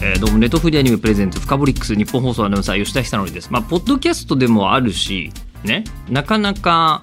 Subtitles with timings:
[0.00, 3.50] えー、どうもネットフリーアニメプレゼンツフカボリックス日本放送アナウンサー吉田久典です。
[3.50, 5.32] まあ、ポッドキャストでもあるし、
[5.64, 7.02] ね、なかなか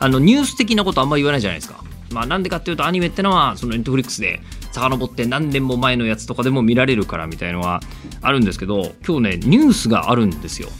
[0.00, 1.84] あのニュース的なことあんまり言わないじゃないですか。
[2.10, 4.40] まあ、なんでかっていうとアニメってのはそのネットフリックスで
[4.72, 7.80] 遡って何年も前のやつとかでも見られるからみたいのは
[8.20, 10.70] あるんですけど今日ねニュースがあるんですよ。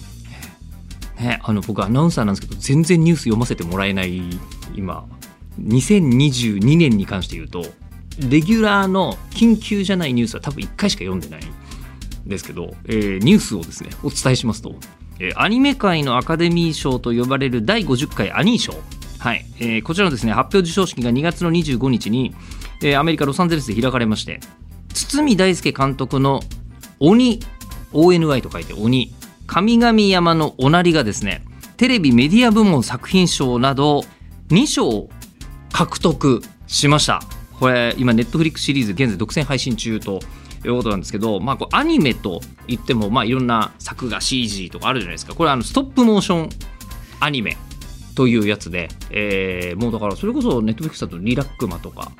[1.20, 4.22] ね、あの僕アナウンサーなんですけど全然ニュース読ませてもらえない
[4.74, 5.06] 今
[5.62, 7.64] 2022年に関して言うと
[8.20, 14.74] レギュラーの緊急じゃないニュースは多分1回しか読んでないんですけど、えー、ニュースをですねお伝えしますと、
[15.18, 18.74] えー、アニメ界のアカデミー賞と呼ばれる第50回アニー賞。
[19.18, 22.34] はい、えー、こちらのですね発表授賞式が2月の25日に、
[22.82, 24.40] えー、アメリカ・ロサンゼルスで開かれまして
[24.92, 26.40] 堤大輔監督の
[27.00, 27.40] 「鬼」
[27.94, 29.14] ONY と書いて「鬼」
[29.46, 31.42] 神々山のおなりがですね
[31.78, 34.04] テレビメディア部門作品賞など
[34.50, 35.08] 2賞
[35.72, 37.22] 獲得しました。
[37.58, 40.20] これ今ネットフリックスシリーズ現在独占配信中と
[40.64, 45.34] いうことなんですけど、まあ、こうアニメといっても、まあ、いろんな作画 CG とかあるじゃないですか。
[45.34, 46.48] これあのストップモーション
[47.20, 47.56] アニメ
[48.14, 52.12] というやつで、えー、もうだからそれこそネットフリックスだとリラックマとか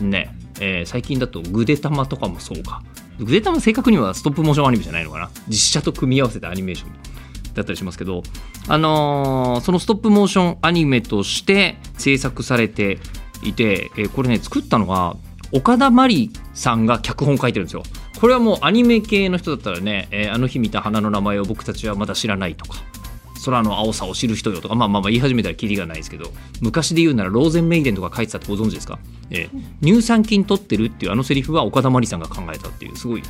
[0.00, 2.82] ね、えー、最近だとぐでたまとかもそうか。
[3.18, 5.30] ぐでたま正確にはストップモーションアニメじゃないのかな。
[5.48, 6.92] 実写と組み合わせたアニメーション
[7.54, 8.22] だったりしますけど、
[8.68, 12.98] あのー、そのストップモーションアニメとして制作されて
[13.42, 15.16] いて、えー、これね作ったのが
[15.52, 17.82] 岡田真理さんが脚本書いてるんですよ。
[18.20, 22.82] これはもうアニメ系の人だったらね、えー、あの日見た花の名前を僕たちはまだ知らないとか
[23.44, 28.98] 空の青さを知る人よとか、まあまあまあ言い始めたらキリがないですけど昔で言うならローゼンメイデンとか書いてたってご存知ですか、
[29.30, 33.22] えー、乳酸菌取ってるっていうあのセリフは岡田真理さんが考えたっていうすごい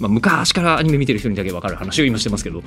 [0.00, 2.64] まあ、昔からアニメ見てる人にだけ分かる話を今してますけど、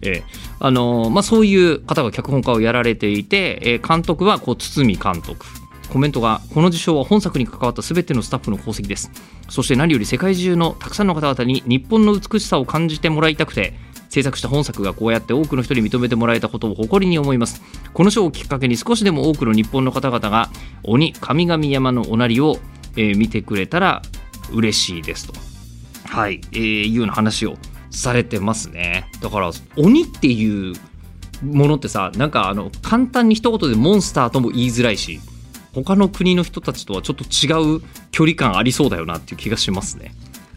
[0.00, 0.22] えー
[0.58, 5.44] あのー、まあ、そういう方が脚本家をやられていて、えー、監督はこう堤監督。
[5.90, 9.10] コメントがこの受賞は本作に関わった全てのスタッフの功績です。
[9.48, 13.74] そして何より世界中のたくさんの方々に日本の美しさを感じてもらいたくて
[14.08, 17.62] 制作した本作がこうやって多くの人に認めてもらえたことを誇りに思います。
[17.92, 20.50] この賞をきっかけに少しでも多くの日本の方々が
[20.82, 22.58] 鬼神々山のおなりを、
[22.96, 24.02] えー、見てくれたら
[24.52, 25.34] 嬉しいですと。
[26.04, 27.56] はい、えー、いうような話を
[27.90, 29.10] されてますね。
[29.20, 30.74] だから鬼っていう
[31.42, 35.20] ものってさなんかあの簡単に一言でモンスターとも言いづらいし
[35.72, 40.14] 他の国の人たちとはちょっと違う距離感ありそうだよなっていう気がしますね。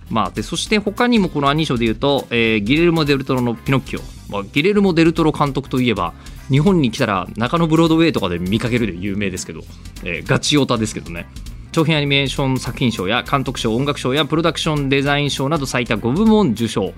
[0.09, 6.13] まあ、でそして他にもこのアニー賞でいうと、えー、ギレルモ・デルトロの「ピノッキオ」まあ、ギレルモ・デルトロ監督といえば
[6.49, 9.61] 日本に来たら中野ブロードウェイとかで見かけるで有名ですけど、
[10.03, 11.27] えー、ガチオタですけどね。
[11.71, 16.93] 長編アニメーション作品賞や監督賞音楽賞やプロダクションデザイン賞など最多5部門受賞。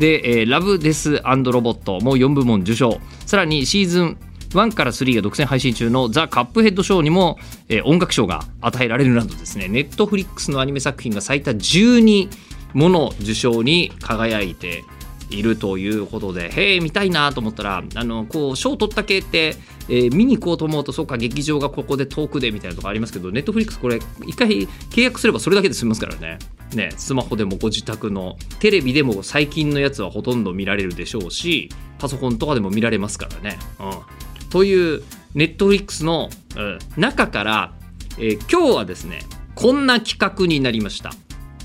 [0.00, 3.00] で、えー、ラブ・デス・アンド・ロボットも4部門受賞。
[3.24, 4.18] さらにシーズン
[4.56, 9.68] 1から3が独占配信中のザ・カップヘッドショーにも、えー、音楽賞が与えられるなどですね。
[9.68, 12.28] ネットフリックスのアニメ作品が最多12
[12.74, 14.84] もの受賞に輝いて
[15.30, 19.56] いるということでへえ見たいなと思ったらあのこう賞取った系って、
[19.88, 26.38] えー、見に行こうと思うとそうか劇場がここで遠くでみたいなとこありますけどネットフリックスこれ一回契約すればそれだけで済みますからね。
[26.74, 34.15] ねスマホでもご自宅のテレビでも最近のやつはほとんど見られるでしょうしパソコンとかでも見られますからね、うん、
[34.50, 35.02] という
[35.34, 37.72] ネットフリックスの、うん、中から、
[38.18, 39.20] えー、今日はですね
[39.54, 41.12] こんな企画になりました。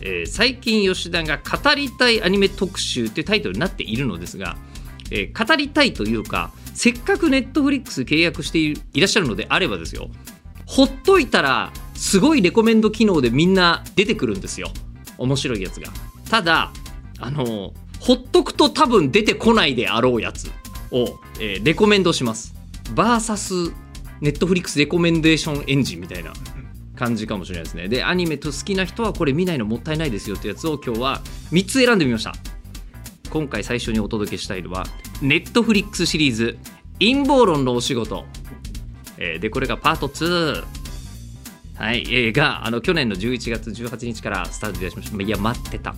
[0.02, 4.58] えー、最近吉田が語りたいアニメ特集ってタイトルになっているのですが、
[5.12, 10.10] えー、語りたいというかせっかくネットフリックス契約していらっしゃるのであればですよ。
[10.66, 14.72] ほっといたらすごいレコメンド機能でみんな出てくるんですよ。
[15.18, 15.90] 面白いやつが。
[16.30, 16.72] ただ
[17.20, 20.50] あのほっとくと多分出てこないであろうやつ
[20.92, 22.56] を、えー、レコメンドします
[22.94, 23.54] バーサス
[24.22, 26.34] ネットフリックスレコメンデーションエンジンみたいな
[26.96, 31.22] 感じかもしれないですねでアニメと好きな人はこれ見ないのもったいないですよってやつを今日は
[31.52, 32.34] 3つ選んでみました
[33.32, 34.86] 今回最初にお届けしたいのは
[35.22, 36.58] ネットフリックスシリーズ
[37.00, 38.26] 陰謀論のお仕事、
[39.18, 40.82] えー、でこれがパート2
[41.82, 45.24] はい、えー、があの去年の11月18日からスタートいたしました。
[45.24, 45.96] いや、待ってた。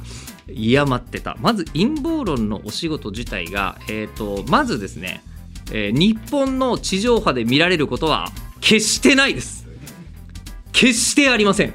[0.48, 1.36] いや、待ってた。
[1.42, 5.22] まず陰謀論のお仕事自体が、えーと、まずですね、
[5.74, 8.30] えー、日本の地上波で見られることは
[8.62, 9.68] 決してないです。
[10.72, 11.74] 決してありません。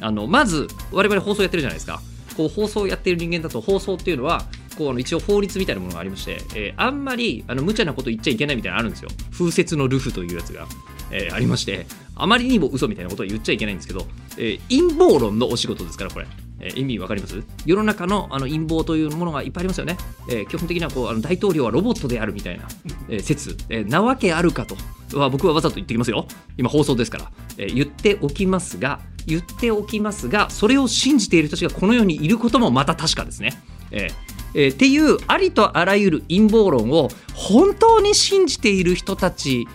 [0.00, 2.00] あのまず我々放送やってるじゃないですか。
[2.36, 4.42] こう放送をやってる人間だと放送っていうのは
[4.76, 9.10] こう一応法律みたいなものがありまして、えー、あんまりあの無茶なこと言っちゃいけないみたいなのあるんですよ。
[9.32, 10.66] 風雪のルフというやつが、
[11.10, 14.06] えー、ありましてあまりにも嘘みたいなことは言っちゃいけないんですけど、
[14.36, 16.26] えー、陰謀論のお仕事ですからこれ。
[16.60, 17.42] えー、意味わかります？
[17.64, 19.96] 世の中のあの陰謀というものがいっぱいありますよね。
[20.28, 22.66] えー、基本的にはこうあの大統領はロボットであるみたいな、
[23.08, 24.76] えー、説、えなわけあるかと
[25.18, 26.26] は僕はわざと言ってきますよ。
[26.56, 33.62] 今放送ですから、え言っておきますが、言っておきますが、それを信じている人たちがこの世にいることもまた確かですね。
[33.90, 34.08] え
[34.54, 39.68] え、っていうありとあらゆる陰謀論を本当に信じている人たち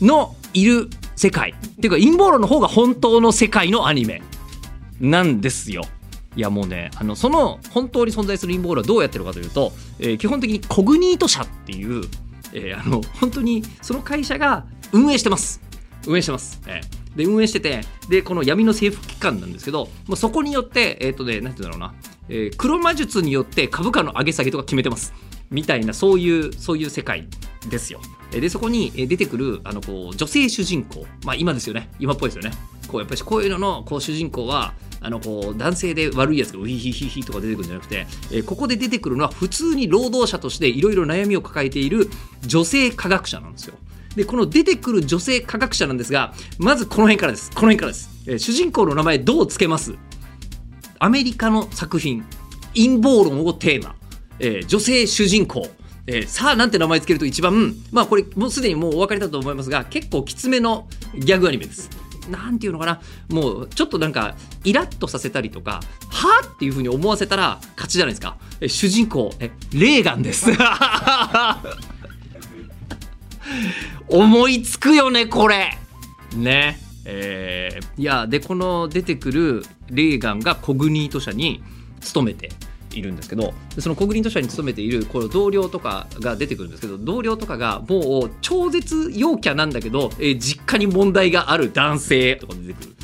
[0.00, 4.22] のいる世界っていうか陰謀論の方が本当の世界のアニメ
[5.00, 5.82] なんですよ。
[6.36, 12.04] いやもうねあのその本当に存在する陰謀論はどうやってるかというと、えー、基本的にコグニート社っていう、
[12.52, 15.60] えー、あの本当にその会社が運営してます。
[16.06, 21.94] 運営してます、えー、で運営しててでこの闇の政府機関なんですけどもうそこによってえっ、ー、とね何て言うんだろうな、
[22.28, 25.12] えー、黒魔術によって株価の上げ下げとか決めてます。
[25.50, 27.26] みたいなそういうそういう世界
[27.68, 28.00] ですよ。
[28.30, 31.06] でそこに出てくるあのこう女性主人公。
[31.24, 31.90] まあ今ですよね。
[31.98, 32.56] 今っぽいですよね。
[32.86, 42.10] こうやっぱりこういうののこう主人公はあのこう男性で悪いやつがウヒヒヒヒとか出てくるんじゃなくて、え、ここで出てくるのは普通に労働者としていろいろ悩みを抱えている
[42.42, 43.74] 女性科学者なんですよ。
[44.14, 47.50] でこの出てくる女性科学者なんですがまずこの辺からです。
[47.50, 49.94] この辺からです、え、主人公の名前どうつけます？
[50.98, 52.24] アメリカの作品。
[52.74, 53.96] 陰謀論をテーマ、
[54.40, 55.68] えー、女性主人公。
[56.06, 61.90] えー、さあなんて名前つけると一番まあこれもうすでにもうお分かりだと思いますが結構きつめのギャグアニメです。
[62.28, 63.00] なんていうのかな。
[63.28, 64.34] もうちょっとなんか
[64.64, 68.36] イラッとさせたりとかはあっていうふうに思わせたら勝ちじゃないですか。
[68.60, 70.50] え主人公えレーガンです。
[74.08, 75.78] 思いつくよねこれ。
[76.34, 76.80] ね。
[77.04, 81.62] えー、いやでこの出てくるレーガンがコグニート社に
[82.00, 82.50] 勤めて
[82.92, 92.96] いるんですけどその国林図書に勤めているこの同僚とかが出てくるんですけど同僚とかがもう超絶陽キャなんだけど、えー、実家に問題がある男性とか出てくる、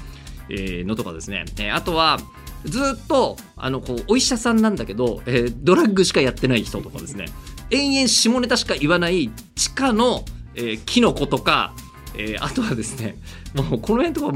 [0.51, 2.19] えー、のとかですね、えー、あとは
[2.65, 7.27] ずっとあのこうお医者さんなんだけど、えー、ドラッグしかやってない人とかですね。
[7.71, 10.25] 延々下ネタしか言わない地下の、
[10.55, 11.75] えー、キノコとか、
[12.17, 13.17] えー、あとはですね
[13.55, 14.35] もうこの辺とか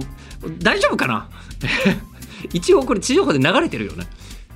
[0.63, 1.29] 大丈夫かな？
[2.53, 4.07] 一応これ地上波で流れてるよね。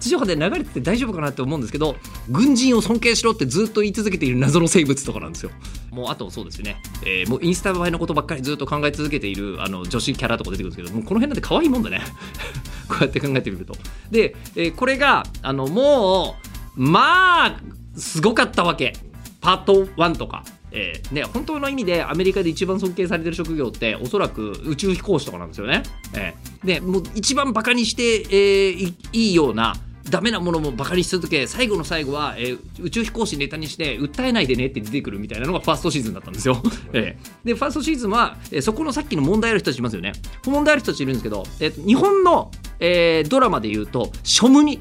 [0.04, 1.96] 地上波で流れてて大丈夫かなって思うんですけど
[2.28, 5.50] 軍人を尊敬しろってずっと言い続けている謎の生物とかなんですよ。
[5.90, 12.02] もうあとそうですね、えー、もうインスタ映えのことばっかりずっと考え続けているあの女子キャラとか出てくるんですけどもうこの辺なんて可愛いもんだね。
[12.86, 13.74] こうやって考えてみると。
[14.10, 16.36] で、えー、これがあのも
[16.76, 17.60] うまあ
[17.96, 18.92] すごかったわけ。
[19.40, 20.44] パート1とか。
[20.76, 25.84] えー、ね、本当の意味でアメリカで一番尊敬されてる職業っておそらく宇宙飛行士とかなんですよね。
[26.14, 29.76] えー、でもう一番バカにして、えー、いいような
[30.08, 36.62] ダメなものもバカにし続け最後の最後は、えー、宇宙飛行士ネタにして訴えないでねって出てくるみたいなのがファーストシーズンだったんですよ。
[36.92, 40.12] えー、でファーストシーズンは、えー、そこのさっきの問題ある人たちいますよね。
[40.46, 44.80] 問題ある人たちいるんですけど、えー、日本の、えー、ドラマで言うと庶務に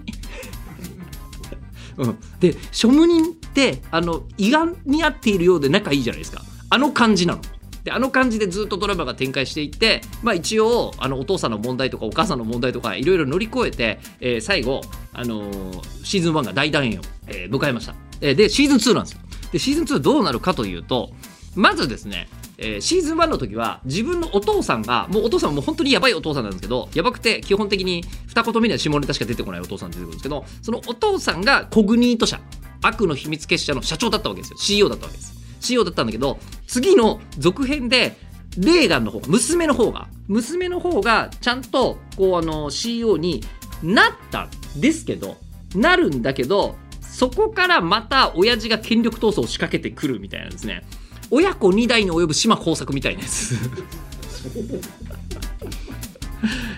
[1.97, 7.41] うん、で庶務人ってあの胃がんに合っているようで仲いいじゃないですかあの感じなの。
[7.83, 19.19] であの感じでずっとドラマが展開していって、まあ、一応あのお父さんの問題とかお母さんの問題とかいろいろ乗り越えて、えー、最後、あのー、シーズン1が大団円を、えー、迎えました、えー、でシーズン2なんですよ。
[19.52, 21.11] でシーズン2どうなるかというと
[21.56, 32.40] まずですねえー、シーズン1の時は自分のお父さんがもうお父さんも本当にやばいお父さんなんですけどやばくて基本的に二言目には下ネタしか出てこないお父さん出てくるんですけどそのお父さんがコグニート社
[32.81, 34.57] 悪の秘密結社の社長だったわけですよ。
[34.57, 35.43] CEO だったわけです。
[35.63, 38.15] CEO だったんだけど次の続編で
[38.57, 43.43] レーガンの方が娘の方が娘の方がちゃんとこうあの CEO に
[43.81, 45.37] なったんですけど
[45.75, 50.83] なるんだけどそこからまた親父が権力闘争を仕掛けてくるみたいなんですね。
[51.29, 53.55] 親子2代に及ぶ島耕作みたいなやつ。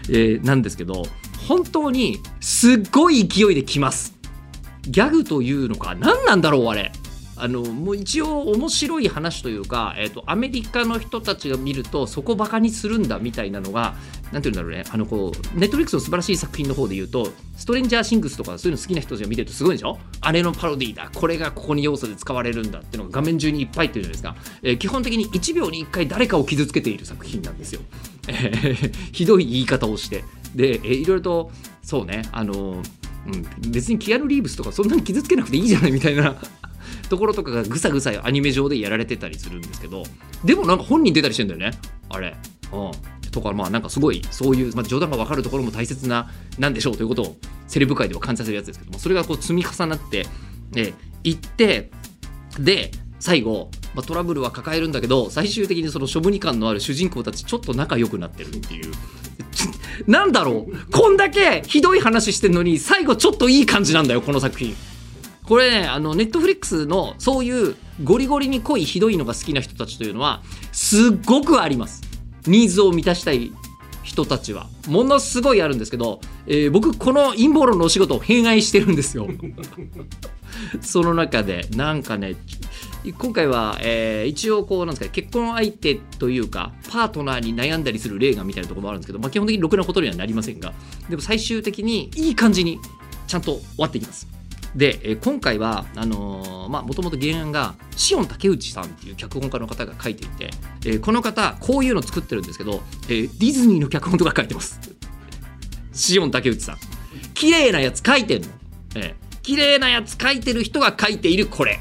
[0.09, 1.03] えー、なんですけど
[1.47, 4.13] 本当にすっごい勢いで来ます。
[4.83, 6.91] ギャグというのか何なんだろうあれ。
[7.37, 13.95] あのもう一応面白い話というか、えーと、アメリカの人たちが見るとそこバカにするんだみたいなのが
[14.31, 14.83] 何て言うんだろうね。
[14.89, 19.97] あのこうネットフリックスの素晴らしい作品の方で言うとストレンジャーシングスとかそういうの好きな人たちが見てるとすごいでしょ？
[20.21, 21.09] あれのパロディーだ。
[21.13, 27.81] これがここに要素で使われるんだっていうのが画面中にいっぱいっていうじゃないですか、えー、基本的に1秒に1回誰かを傷つけている作品なんですよ、
[28.27, 30.23] えー、ひどい言い方をして。
[30.55, 31.51] で、えー、いろいろと
[31.83, 32.23] そうね。
[32.31, 32.81] あの
[33.27, 36.35] うん、別にキアヌ・リーブスとかそんなに傷つけなくていいじゃないみたいな
[37.07, 40.03] ところとかがぐさぐさアニメ上でやられてたりするんですけど
[40.43, 41.71] でもなんか本人出たりしてんだよね
[42.09, 42.35] あれ、
[42.71, 42.77] う
[43.27, 47.35] ん、とかまあなんかすごいそういう、まあ、冗談が分かるところも大切ななんでしょうということを
[47.67, 50.25] セレブ界では感じさせるやつですけどもそれがこう積み重なって
[50.75, 50.93] え
[51.23, 51.91] いって
[52.59, 58.93] で最後、まあ、トラブルは抱えるんだけど最終的にその処分感のある主人公たちちょっと仲良くなってるっていう。
[60.07, 64.75] なんだろうこんだけひどい話してんのに最後ちょっといい感じなんだよこの作品。
[65.47, 72.03] これねあのネットフリックスのそういうゴリゴリに濃いひどいのが好きな人たちというのはすっごくあります。
[72.47, 73.51] ニーズを満たしたい
[74.03, 74.67] 人たちは。
[74.87, 79.27] ものすごいあるんですけど、えー、僕この陰謀論のお仕事を偏愛してるんですよ。
[80.81, 82.35] その中でなんかね
[83.17, 90.73] 今回は、えー、一応こうなんですか結婚相手というかパートナーに悩んだりする例がみたいなところもあるんですけど、まあ、基本的にろくなことにはなりませんが
[91.09, 92.79] でも最終的にいい感じに
[93.27, 94.34] ちゃんと終わっていきます
[94.75, 100.49] で、えー、今回はあのまあもともと原案がシオン竹内さんっていう脚本家の方が書いていて、
[100.85, 104.79] えー、この方こういうの作ってるんですけど、えー、ディズニーの脚本とか書いてます。
[105.93, 106.77] シオン竹内さん。
[107.33, 108.47] 綺麗なやつ書いてんの、
[108.95, 111.79] えー、綺麗なやつ書いてる人が書いているこれ。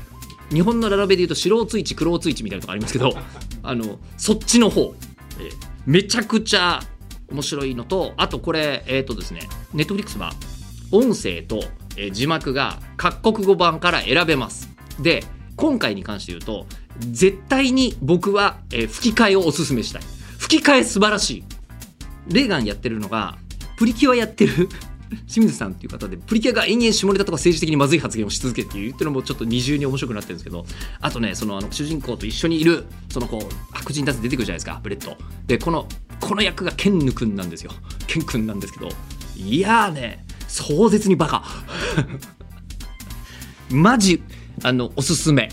[0.52, 3.16] 日本のララベで言うと白ツイチ黒ツイチみたいなとこありますけど
[3.62, 4.94] あのそっちの方、
[5.40, 5.52] えー、
[5.86, 6.82] めちゃくちゃ
[7.30, 10.32] 面白いのとあとこれえっ、ー、とですねネットフリックスは
[10.92, 11.64] 音声と
[11.96, 14.68] え字幕が各国語版から選べます。
[15.00, 15.24] で、
[15.56, 16.66] 今回に関して言うと、
[16.98, 20.02] 絶対に僕は、え吹き替えをおすすめしたい。
[20.38, 21.44] 吹き替え素晴らしい。
[22.28, 23.36] レーガンやってるのが、
[23.76, 24.68] プリキュアやってる
[25.26, 30.66] 清水さんっていう方で、プリキュアが延々下ネタとか政治的にまずい発言をし続けているっていうのもちょっと二重に面白くなってるんですけど、
[31.00, 35.16] あとね、そのあの主人公と一緒にいる、そのこう、白人たち出てくるじゃないですか、ブレット。
[35.46, 35.86] で、この、
[36.20, 37.72] この役がケンヌ君なんですよ。
[38.06, 38.88] ケン君なんですけど、
[39.36, 40.23] いやーね、
[40.54, 41.44] 壮絶にバカ。
[43.70, 44.22] マジ
[44.62, 45.50] あのおすすめ。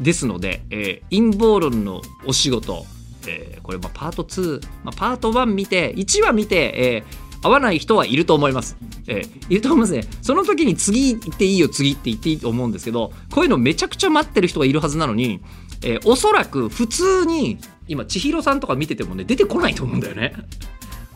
[0.00, 2.84] ですので、えー、陰謀論のお仕事、
[3.26, 8.76] えー、これまあパート2、まあ、パート1見て1話見て、えー、合わない人はいると思います、
[9.06, 10.04] えー、いると思いますね。
[10.20, 15.40] その時に次行っていいよ次って言っていいと思うんですけどこういうのめちゃくちゃ待ってる人がいるはずなのに、
[15.82, 20.34] えー、おそらく普通に今千尋さんとか見ててもね出てこないと思うんだよね。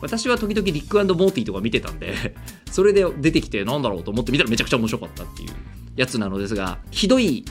[0.01, 2.35] 私は時々リックモーティーとか見てたんで
[2.71, 5.49] それで出てきてなんだろうと思って見たらめちゃくちゃ面白かったっていう
[5.95, 7.45] やつなのですがひどい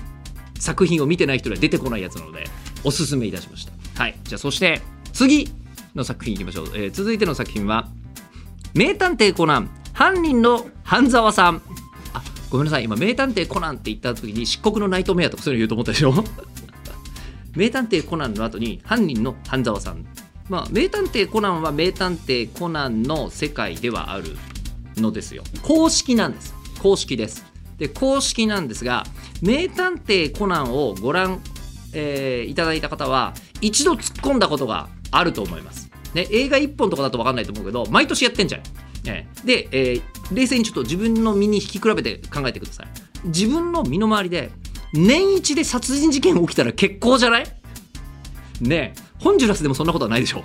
[0.59, 2.49] 作品を見てない人には出てこないやつなので
[2.85, 3.73] おすすめいたしました。
[4.02, 4.16] はい。
[4.25, 4.80] じゃあそして
[5.12, 5.50] 次
[5.95, 7.88] の作品いきましょう、えー、続いての作品は
[8.75, 11.62] 「名探偵コナン犯人の半沢さん」
[12.14, 12.85] あごめんなさい。
[12.85, 16.25] 今名探偵コナンって言った時に漆黒のナイトメアとかそういうの言うと思ったでしょ？
[17.57, 20.04] 名探偵コナンの後に犯人の半沢さん。
[20.50, 24.37] まあ、名探偵コナンは名探偵コナンの世界ではある
[24.97, 25.45] のですよ。
[25.62, 26.52] 公式なんです。
[26.83, 27.45] 公式です。
[27.78, 29.04] で、公式なんですが、
[29.40, 31.40] 名探偵コナンをご覧、
[31.95, 35.88] えー、いただいた方は、一度突っ込んだことがあると思います。
[36.14, 38.62] ね、映画1本とかだと分かんないと思うけど、毎年やってんじゃん。
[39.07, 40.02] えー、で、えー、
[40.35, 42.88] 冷静にちょっと自分の身に引き比べて考えてください。
[43.26, 44.50] 自分の身の回りで、
[44.92, 47.45] 年一で殺人事件起きたら結構じゃない？
[48.61, 49.10] ねえ。
[49.20, 50.42] ホンジュラスでもそんなことはないでしょ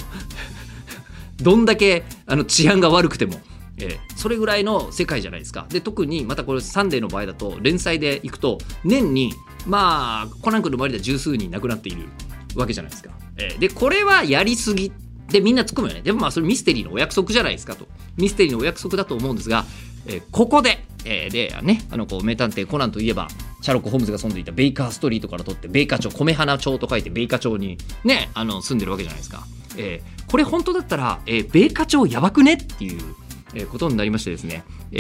[1.42, 3.40] どんだけあの治安が悪くても。
[3.78, 5.66] えー、それぐらいの世界じゃないですか。
[5.70, 9.34] で、特にまたこれサンデーの場合だと連載でいくと年に
[9.68, 12.08] まあコナン君の周りでは十数人亡くなっている
[12.56, 13.12] わけじゃないですか。
[13.38, 14.94] えー、で、これはやりすぎ
[15.30, 16.02] でみんな突っ込むよね。
[16.04, 17.86] でもまあそれミステリーのお約束じゃないですかと。
[18.16, 19.66] ミステリーのお約束だと思うんですが、
[20.06, 23.28] えー、ここで、えー、でね、あのこう名探偵コナンといえば
[23.62, 29.44] シャーロック・ホームズが住んでいたベイカーストリートから取ってベイカー町米花町と書いてベイカ町にねあの住んでるわけじゃないですか、
[29.78, 33.02] えー、これ本当だったら、えー、ベイカ町やばくねっていう、
[33.54, 34.98] えー、ことになりましてですね、え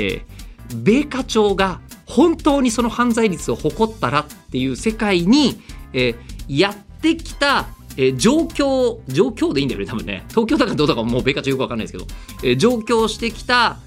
[0.69, 5.59] ー、ベイカ町が本当にその犯罪率を誇ったらっていう世界に、
[5.93, 10.25] えー、やってきたえー、状況、状況でいいんだよね、多分ね。
[10.29, 12.05] 東京だかどうだかもうベカチよくわかんないですけど、
[12.43, 13.77] えー、上京してきた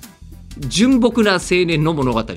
[0.60, 2.34] 純朴な青年の物語と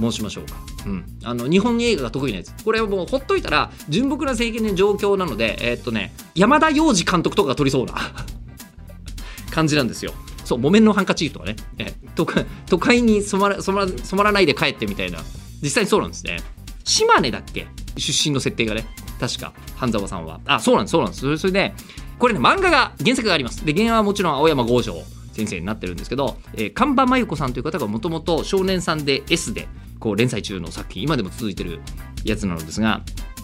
[0.00, 0.54] 申しましょうか。
[0.86, 2.52] うん、あの日本映画が得意なやつ。
[2.64, 7.94] これはもうほっといたら純朴な政権の状況なのでえー、っとね山田洋次監督とかが撮りそうな
[9.50, 10.12] 感じなんですよ。
[10.44, 12.26] そう木綿のハンカチーフとかね、え都
[12.68, 15.20] 都会に染まら染まら染まらないで帰ってみたいな。
[15.62, 16.38] 実際にそうなんですね。
[16.84, 17.66] 島根だっけ？
[17.96, 18.86] 出身の設定がね。
[19.18, 20.40] 確か半沢さんは。
[20.44, 21.38] あそうなんですそうなんです。
[21.38, 21.72] それで
[22.18, 23.64] これね漫画が原作があります。
[23.64, 24.92] で原案はもちろん青山剛昌
[25.34, 31.80] 先生になってるんですけど、えー、看板真由子さんという方がもともと少年さんで S でこう連載中の作品今でも続いてる
[32.24, 33.02] やつなのですが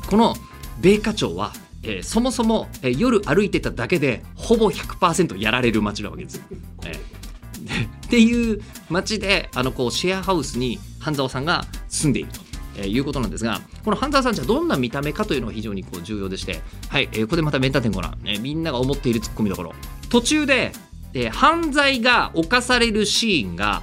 [0.08, 0.34] この
[0.80, 6.42] 米花町は、えー、そもそも、えー、夜歩いてただけでほぼ100%やられる街なわけです。
[6.84, 12.40] えー、 っていう街であのこうシェアハウスに半沢さんが住んでいると。
[12.76, 19.74] えーいうことなんですがこの半沢さんじゃどんな見た目かというのが非常にこう重要でしてはい、えーここでまたメンタテンコな、えーみんなが思っているツッコミどころ
[20.08, 20.72] 途中で、
[21.14, 23.82] えー犯罪が犯されるシーンが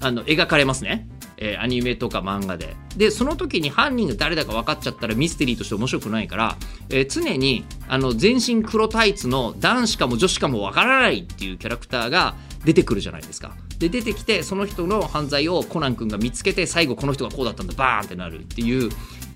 [0.00, 1.08] あの描かれますね。
[1.36, 2.76] えーアニメとか漫画で。
[2.96, 6.56] で、その時に犯人が誰だか分かっちゃったらミステリーとして面白くないから、
[6.90, 13.54] えー常にあの全身黒タイツの男子かも女子かも分からないっていうキャラクターが出てくるじゃないですか。
[13.78, 18.90] で、出てきて、その人の犯罪をコナン君が見つけて、最後この人がこうだったんだ、バーンってなるっていう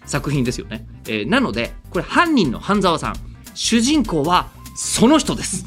[0.04, 0.84] 作品ですよね。
[1.06, 3.14] えーなので、これ犯人の半沢さん、
[3.54, 5.64] 主人公はその人です。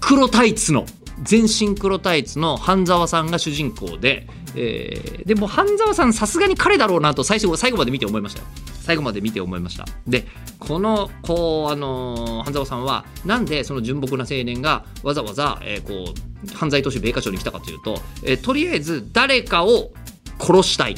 [0.00, 0.86] 黒タイツの。
[1.24, 8.46] 全身黒タイツの半沢さんが主人公で、えーでも半沢さんさすがに彼だろうなと最初最後まで見て思いましたよ。
[8.82, 9.86] 最後まで見て思いました。
[10.06, 10.26] で
[10.58, 19.92] このこうあのー半沢さんはなんでその純朴な青年がわざわざ、えーこう犯罪都市米花町に来たかというと、えーとりあえず誰かを
[20.38, 20.96] 殺したい。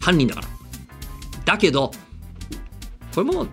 [0.00, 0.48] 犯人だから。
[1.44, 1.90] だけど
[3.14, 3.48] これも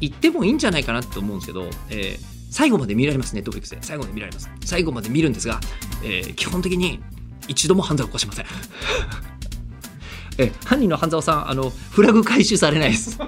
[0.00, 3.78] 言ってもいいんじゃないかなって思うんですけど、えー最後まで見られますネットフリックスで。
[3.80, 4.50] 最後まで見られます。
[4.64, 5.60] 最後まで見るんですが、
[6.02, 7.00] えー基本的に
[7.48, 8.46] 一度も犯罪を犯しません。
[10.38, 13.18] え犯人の半沢さんあのフラグ回収されないです。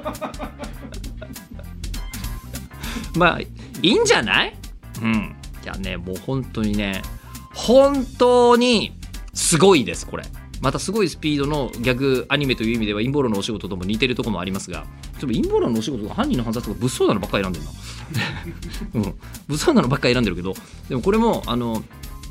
[3.16, 3.48] まあい
[3.82, 4.54] いんじゃない？
[5.02, 5.34] うん。
[5.62, 7.02] いやねもう本当にね
[7.54, 8.92] 本当に
[9.34, 10.24] すごいですこれ。
[10.62, 17.70] またすごいスピードのギャグアニメという意味では陰謀論のお仕事とも似てるとこもありますがちょっと陰謀論のお仕事が犯人の犯罪とか物騒なのばっかり選んでるな。
[18.94, 19.02] うん、
[19.48, 20.54] 物騒なのばっかり選んでるけど
[20.88, 21.82] でもこれもあの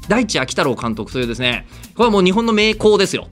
[0.08, 3.28] 大地秋太郎監督というですねこれはもう日本の名工ですよ。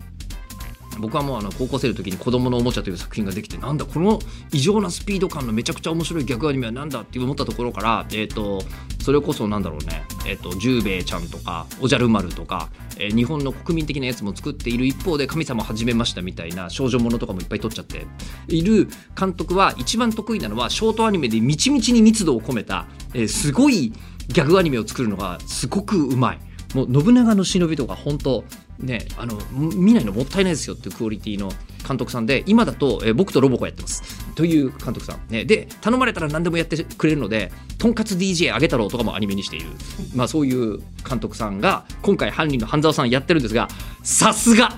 [1.00, 4.20] 僕はもうあの高校生の時に「子供のおもちゃ」という作品ができてなんだこの
[4.52, 8.64] 異常なスピード感のめちゃくちゃ面白い逆アニメはなんだって思ったところから、えー、と
[9.02, 18.06] それこそなんだろうね、えー、と十兵衛ちゃんとかおじゃる丸とか、えー日本の国民的なやつも作っている一方で神様始めましたみたいな少女ものとかもいっぱい撮っちゃって
[18.48, 18.88] いる
[19.18, 23.94] 監督は一番得意なのはショートアニメでみちみちに密度を込めた、えーすごい
[24.28, 26.40] ギャグアニメを作るのがすごくうまい。
[26.76, 28.44] もう信長の忍びとか本当
[28.80, 31.52] ねあの見ないのもったいないですよっていうクオリティの
[31.88, 34.04] 監督さんで今だと、え僕とロボコやってます。
[34.36, 39.70] という監督さん、ね、で頼まれたら何でもやってくれるのでとんかつ DJ あげ太郎とかもアニメにしている、
[40.16, 43.68] まあ、そういう監督さんが今回犯人の半沢さんやってるんですが
[44.04, 44.78] さすが!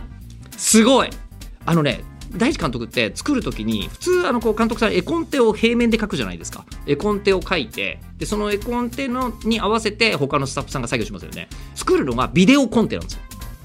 [0.58, 1.10] すごい!
[1.66, 2.04] あのね
[2.36, 6.66] 大地監督って作る時に普通あのこう監督さん絵コンテを平面で描くじゃないですか。
[6.86, 11.50] 絵コンテを描いてでその絵コンテのに合わせて他のスタッフさんが作業しますよね。
[11.76, 13.22] 作るのがビデオコンテなんですよ。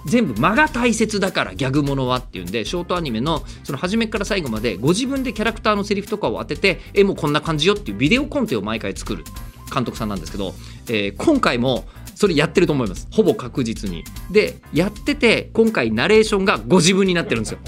[0.07, 9.25] 全部間が大切だからギャグものはっていうんでショートアニメのその初めから最後までご自分でキャラクターのセリフとかを当てて絵もこんな感じよっていうビデオコンテを毎回作る
[9.73, 10.55] 監督さんなんですけど、
[10.89, 13.09] えー今回もそれやってると思います。
[13.11, 14.03] ほぼ確実に。
[14.31, 17.59] でやってて今回ナレーションがご自分になってるんですよ。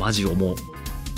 [0.00, 0.56] マジおも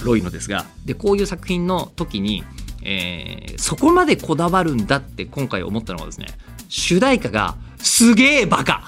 [0.04, 0.66] ろいのですが。
[0.84, 2.44] でこういう作品の時に、
[2.82, 6.26] えーそこまでこだわるんだって今回思ったのはですね
[6.68, 8.82] 主題歌がすげえバカ。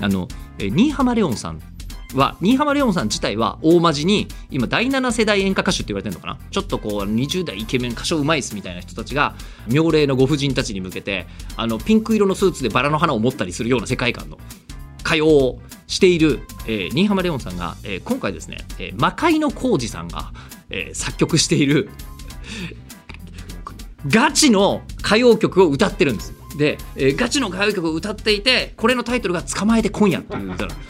[0.00, 1.60] あの、新浜レオンさん
[2.14, 6.38] は新浜レオンさん自体は大真面に今第7世代演歌歌手って言われてるのかな？
[6.50, 9.34] ちょっとこう20代イケメン歌唱うまいっすみたいな人たちが
[9.68, 14.38] 妙齢のご婦人たちに向けてあのピンク色のスーツでバラの花を持ったりするような世界観の
[15.02, 20.32] 歌謡をしている、えー新浜レオンさんが、えー今回ですね、えー魔界の浩二さんが、
[20.68, 21.90] えー作曲している
[24.08, 26.39] ガチの歌謡曲を歌ってるんです。
[26.56, 30.80] で、えーガチの歌謡曲を歌っていてこれのタイトルが「捕まえて今夜」っていう歌なの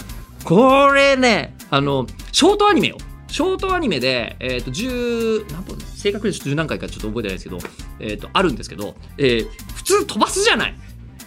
[0.45, 2.97] これねあのショートアニメよ。
[3.29, 7.59] ショートアニメで、えー、と10何本正確に10何回かちょっと覚えてないですけど、
[8.01, 10.75] えー、とあるんですけど、えー普通飛ばすじゃない。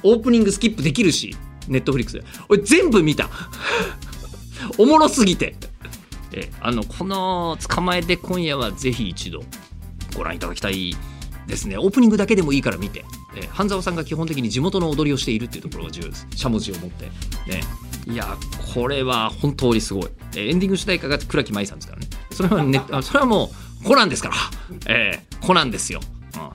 [0.03, 1.35] オープニングスキップできるし
[1.67, 2.25] ネットフリックスで。
[2.49, 3.29] 俺全部見た。
[4.77, 5.55] おもろすぎて、
[6.33, 9.43] えーあのこの「捕まえて今夜」はぜひ一度
[10.15, 10.95] ご覧いただきたい
[11.47, 11.77] ですね。
[11.77, 16.27] オープニングだけでもいいから見て、えー半沢さんが基本的に地元の踊りをしているっていうところが重要です。
[16.35, 17.11] しゃもじを持って、ね、
[18.07, 18.37] いや
[18.73, 22.07] これは本当にすごい、えーエンディング主題歌が倉木舞さんですからね。
[22.31, 24.35] それは それはもうコナンですから、
[24.87, 25.99] えーコナンですよ、
[26.35, 26.49] うん。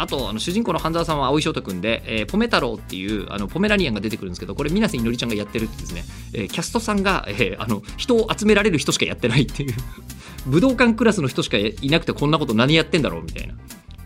[0.00, 9.74] あとあの主人公の半沢さんは青井翔太君で、えーポメ太郎っていうあのポメラニアンが出てくるんですけどこれ水瀬いのりちゃんがやってるってですね、えーキャストさんが、えーあの人を集められる人しかやってないっていう。
[10.46, 13.52] 武道館クラスの人しかいなくてこんなこと何やってんだろうみたいな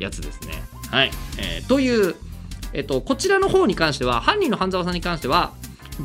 [0.01, 0.65] やつですね。
[0.95, 2.15] はい、えーという、
[2.73, 5.53] えっとこちらの方に関しては犯人の半沢さんに関しては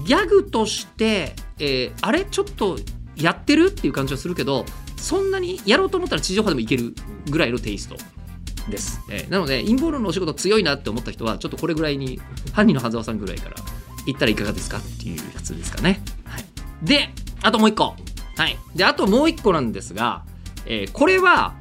[0.05, 2.77] ギャグとして、えーあれちょっと
[3.15, 4.65] やってるっていう感じはするけど
[4.97, 6.93] そんなにやろうと思ったら地上波でもいける
[7.29, 7.97] ぐらいのテイスト
[8.69, 12.19] です、えーなので陰謀論のお仕事強いなって思った人はちょっとこれぐらいに
[12.53, 13.55] 犯人の半沢さんぐらいから
[14.07, 16.45] 行ったらいかがですかっていうやつですかね、はい、
[16.83, 17.09] で
[17.41, 17.95] あともう一個。
[18.37, 18.57] はい。
[18.75, 20.23] で、あともう一個なんですが、
[20.65, 21.55] えーこれは、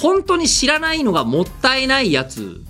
[0.00, 2.62] 本当に知らないのがもったいないやつ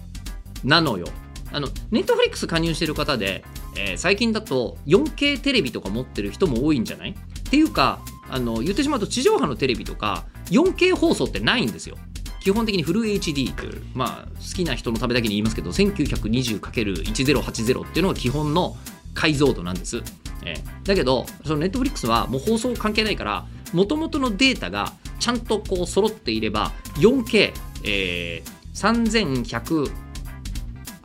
[0.65, 1.07] なのよ。
[1.53, 3.45] あの、ネットフリックス加入してる方で、
[3.77, 7.11] えー最近だと 4K テレビとか持ってる人も多いんじゃない？
[7.11, 11.97] っていうか、あの、言ってしまうと地上波のテレビとか 4K 放送ってないんですよ。
[12.41, 18.77] 基本的にフル HD という、まあ、好きな人のためだけに言いますけど、1920×1080 っていうのが基本の
[19.15, 20.03] 解像度なんです。
[20.45, 27.53] えーだけど、そのネットフリックスはもう放送関係ないから、もともとのデータがちゃんとこう揃っていれば、4K、
[27.85, 29.45] えー、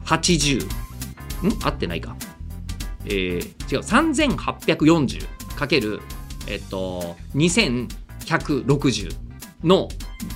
[0.08, 0.66] 3180、
[1.48, 1.60] ん？
[1.64, 2.16] 合ってないか。
[3.06, 3.42] えー、
[3.74, 6.00] 違う、3840かける、
[6.48, 9.16] えっと、2160
[9.64, 9.90] の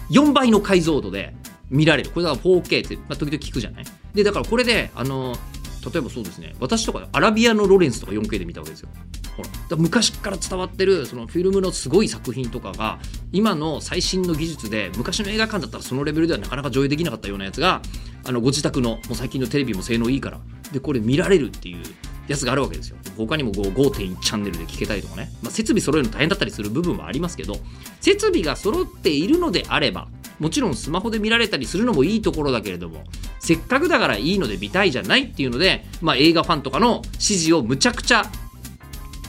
[0.09, 1.33] 4倍の解像度で
[1.69, 2.09] 見られる。
[2.11, 3.85] これだから 4K って、まあ、時々聞くじゃない？
[4.13, 5.37] で、だからこれで、あの、
[5.85, 8.89] 例えばそうですね、私とかアラビアのロレンスとか 4K で見たわけですよ。
[9.35, 9.49] ほら。
[9.49, 12.99] だから昔から伝わってるそのフィルムのすごい作品とかが
[13.31, 17.81] 今の最新の技術で昔の映画館だったらそのレベルではなかなか上映できなかったようなやつが
[18.25, 20.39] あのご自宅のもう最近のテレビも性能いいから
[20.71, 21.83] でこれ見られるっていう
[22.27, 22.97] やつがあるわけですよ。
[23.15, 27.55] 他にも5.1チャンネルで聞けたりとかね、まあ、設備揃えるの大変だったりする部分はありますけど
[28.01, 30.07] 設備が揃っているのであれば
[30.39, 33.03] もちろんスマホで見られたりするのもいいところだけれども
[33.39, 38.23] せっかくだからいいので見たいじゃないっていうので、まあ、映画ファンとかの支持をむちゃくちゃ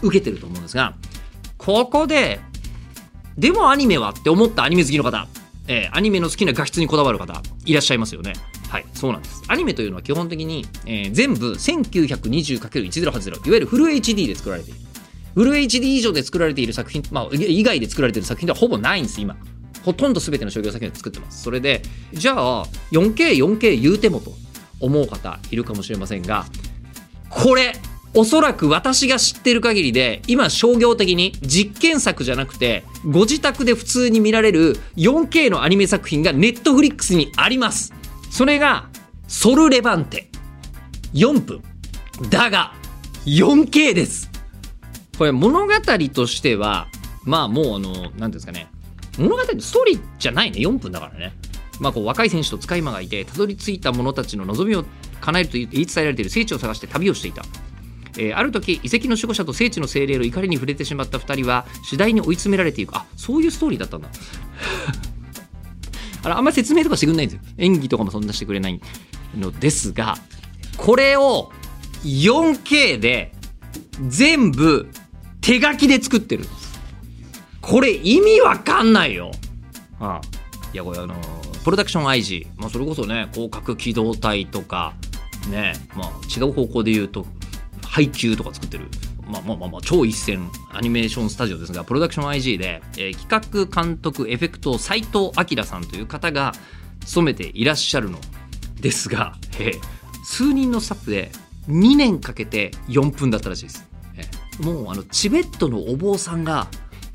[0.03, 0.94] 受けてると思うんですが
[1.57, 2.40] ここで
[3.37, 5.29] でもアニメはって思ったアニメ好きの方、
[5.68, 8.33] えーアニメの好きな画質にこだわる方いらっしゃいますよね。
[8.68, 9.42] はいそうなんです。
[9.49, 14.81] アニメというのは基本的に、えー全部 1920×1080 いわゆるフル HD で作られている。
[15.35, 19.37] フル HD 以上で作られている作品、まあ、以外で作られている作品ではほぼないんです今。
[19.88, 21.42] ほとんど全ての商業作品で作ってます。
[21.42, 21.81] それで
[22.12, 24.35] じゃあ 4K4K 言うてもと
[24.81, 26.44] 思う方いるかもしれませんが
[27.31, 27.72] これ
[28.12, 37.94] おそらく私が知ってる限りで今商業的に実験作じゃなくてご自宅で普通に見られる 4K のアニメ作品がネットフリックスにあります。
[38.31, 38.90] それが
[39.27, 40.29] ソルレバンテ。
[41.14, 41.62] 4分
[42.29, 42.74] だが
[43.24, 44.31] 4K です。
[45.16, 45.72] これ物語
[46.12, 46.88] としては
[47.24, 48.68] まあもうあの何ですかね。
[49.18, 50.59] 物語ストーリーじゃないね。
[50.61, 51.35] 4分だからね。
[51.81, 54.85] まあこう若い選手と使い魔がいてたどり着いた者たちの望みを
[55.20, 56.31] 叶えると言い伝えられている。
[56.31, 57.44] 聖地を探して旅をしていた。
[58.16, 62.96] えーある時遺跡の守護者と聖地の精霊の怒りに触れてしまった2人は次第に追い詰められていく。
[62.96, 64.09] あそういうストーリーだったんだ。
[66.24, 67.44] あらあんまり説明とかしてくれないんですよ。
[67.59, 68.81] 演技とかもそんなしてくれない
[69.37, 70.18] のですが
[70.76, 71.52] これを
[72.04, 73.33] 4K で
[74.09, 74.88] 全部
[75.40, 76.67] 手書きで作ってるんです。
[77.68, 79.31] これ意味わかんないよ、
[80.00, 80.38] ああ。
[80.72, 81.14] いやこれあの
[81.64, 84.94] プロダクション IG、まあ、それこそね広角機動隊とか
[85.50, 87.26] ねまあ違う方向で言うと
[87.83, 88.87] 配給とか作ってる。
[89.26, 96.52] まあまあまあまあ超一線アニメーションスタジオですがプロダクション IG で、えー企画監督エフェクト斉藤明さんという方が
[97.04, 98.18] 務めていらっしゃるの
[98.81, 99.81] ですが、えー
[100.24, 101.31] 数人のスタッフで
[101.68, 106.68] 2年かけて4分だったらしいです、えーもうあのチベットのお坊さんが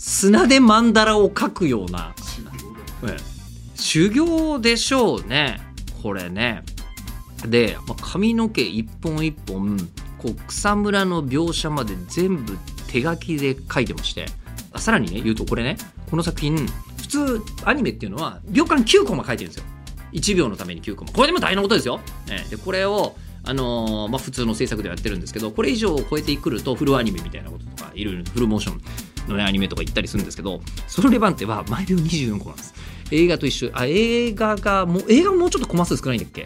[0.06, 2.14] 砂で曼荼羅を描くような、
[3.04, 3.34] えー
[3.76, 5.60] 修行でしょうね。
[6.02, 6.64] これね。
[7.46, 9.78] で、まあ髪の毛一本一本
[10.18, 14.28] こう草むらの描写まで全部手書きで書いてまして。
[14.72, 15.78] あさらにね言うとこれね。
[16.10, 16.66] この作品
[16.98, 19.66] 普通アニメっていうのは秒間9コマ書いてるんですよ。
[20.14, 21.12] 1秒のために9コマ。
[21.12, 28.82] これでも大変なことですよ、ね、でこれをあのーまあ、普通の制作ではやってるんですけどこれ以上を超えてくるとフルアニメみたいなこととかいろいろフルモーション
[29.28, 32.74] の、ね、アニメとか言ったりするんですけどソロレバンテは毎秒24コマなんです。
[33.12, 33.70] 映画と一緒。
[33.74, 36.46] あ映画がもう映画もうちょっとコマ数少ないんだっけ？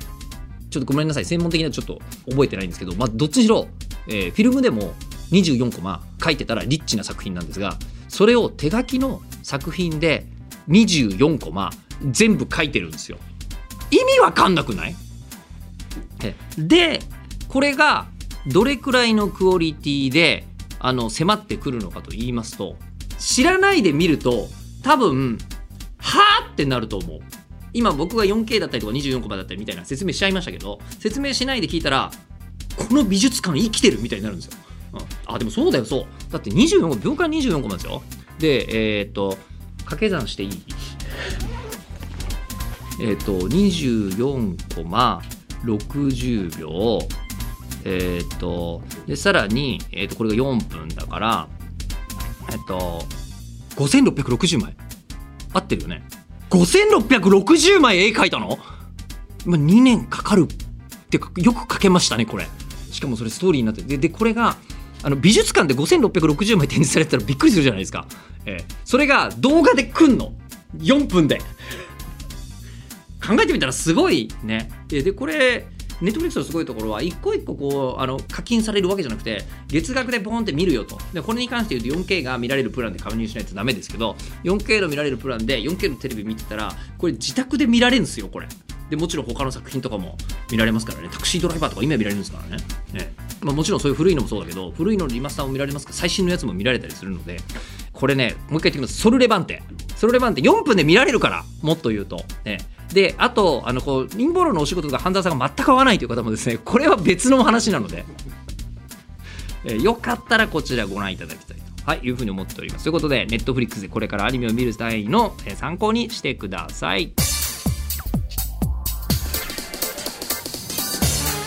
[0.69, 1.25] ちょっとごめんなさい。
[1.25, 3.67] 専門的なちょっと覚えてないんですけど、まあ、どっちにしろ、
[4.07, 4.93] えーフィルムでも
[5.31, 7.77] 24コマ書いてたらリッチな作品なんですが
[8.09, 10.25] それを手書きの作品で
[10.69, 11.69] 24コマ
[12.11, 13.17] 全部書いてるんですよ。
[13.91, 14.95] 意味わかんなくない？
[16.57, 16.99] で
[17.47, 18.07] これが
[18.47, 20.45] どれくらいのクオリティで
[20.79, 22.75] あの迫ってくるのかと言いますと
[23.17, 24.47] 知らないで見ると
[24.83, 25.37] 多分
[25.97, 27.19] はあってなると思う。
[27.73, 32.11] 今僕が 4K だったりとか24コマだったりみたいな説明しちゃいましたけど説明しないで聞いたら
[32.75, 34.57] この美術館生きてるみたいになるんですよ、
[34.93, 36.05] うん、あでもそうだよそう。
[36.31, 38.01] だって24コ秒間24コマですよ。
[38.39, 39.37] でえーっと
[39.79, 40.63] 掛け算していい？
[43.01, 45.21] えっと24コマ
[45.63, 46.99] 60秒。
[47.89, 51.47] えーっとでさらに、えーっとこれが4分だから
[52.51, 53.03] えっと
[53.77, 54.75] 5660枚。
[55.53, 56.03] 合ってるよね。
[56.49, 58.59] 5660枚絵描いたの、
[59.45, 62.47] まあ、2年かかるってかよく描けましたねこれ。
[62.91, 64.57] しかもそれストーリーになってででこれが
[65.03, 68.05] あの美術館で5660枚展示されてたらびっくりするじゃないですか、
[68.45, 70.33] えーそれが動画で来んの。
[70.77, 71.39] 4分で。
[73.25, 74.69] 考えてみたらすごいね。
[74.87, 75.67] でこれ
[76.01, 80.97] ネットフリックスのすごいところは一個一個こうあの課金されるわけじゃなくて月額でボンって見るよと。
[81.13, 88.47] でこれに関して言うと 4K が見られるプランで加入しないとダメですけど 4K の見られるプランで 4K のテレビ見てたらこれ自宅で見られるんですよこれ。
[88.89, 90.17] でもちろん他の作品とかも
[90.49, 91.09] 見られますからね。
[91.11, 92.63] タクシードライバーとか今見られるんですからね。
[92.93, 97.37] ね、まあ、もちろんそういう古いのもそうだけど古いのリマスターも見られますから最新のやつも見られたりするので
[97.91, 99.01] これねもう一回言ってきます。
[99.01, 99.61] ソルレバンテ。
[99.95, 102.59] ソルレバンテ4分で見られるからもっと言うと、ね、
[102.93, 108.05] であとあのこう陰謀論のお仕事と半沢さんが全く合わないという方もですね これは別の話なので、
[109.65, 111.63] えよかったらこちらご覧いただきたいと。
[111.85, 112.83] はい、いうふうに思っております。
[112.83, 117.13] ということで、ネットフリックスでこれからアニメを見る際の参考にしてください。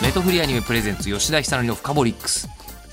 [0.01, 2.49] ネットフリーアニメプレゼンツ吉田久典のフカボリックス。